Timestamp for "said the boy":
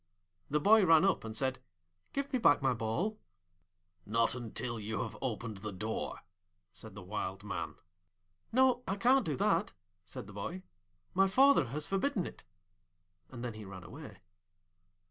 10.03-10.63